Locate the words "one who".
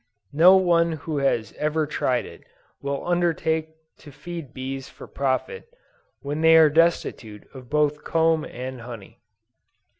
0.55-1.19